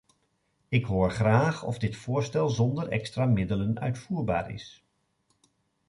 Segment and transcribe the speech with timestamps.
[0.69, 4.83] Ik hoor graag of dit voorstel zonder extra middelen uitvoerbaar is.